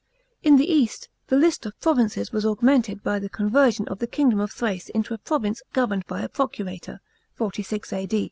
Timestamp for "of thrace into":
4.39-5.13